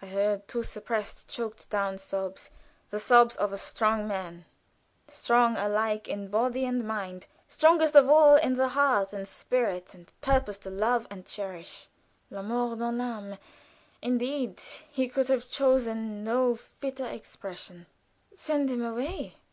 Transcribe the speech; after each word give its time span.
I 0.00 0.06
heard 0.06 0.46
two 0.46 0.62
suppressed, 0.62 1.26
choked 1.26 1.68
down 1.68 1.98
sobs 1.98 2.48
the 2.90 3.00
sobs 3.00 3.34
of 3.34 3.52
a 3.52 3.58
strong 3.58 4.06
man 4.06 4.44
strong 5.08 5.56
alike 5.56 6.06
in 6.06 6.28
body 6.28 6.64
and 6.64 6.86
mind; 6.86 7.26
strongest 7.48 7.96
of 7.96 8.08
all 8.08 8.36
in 8.36 8.54
the 8.54 8.68
heart 8.68 9.12
and 9.12 9.26
spirit 9.26 9.92
and 9.92 10.12
purpose 10.20 10.58
to 10.58 10.70
love 10.70 11.08
and 11.10 11.26
cherish. 11.26 11.88
"La 12.30 12.40
mort 12.40 12.78
dans 12.78 12.94
l'âme," 13.00 13.36
indeed! 14.00 14.60
He 14.88 15.08
could 15.08 15.26
have 15.26 15.50
chosen 15.50 16.22
no 16.22 16.54
fitter 16.54 17.06
expression. 17.06 17.86
"Send 18.36 18.70
him 18.70 18.84
away!" 18.84 19.34